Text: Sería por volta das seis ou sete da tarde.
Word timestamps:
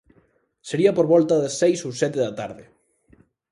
Sería 0.69 0.95
por 0.97 1.07
volta 1.13 1.35
das 1.41 1.57
seis 1.61 1.79
ou 1.87 1.91
sete 2.01 2.17
da 2.25 2.33
tarde. 2.41 2.63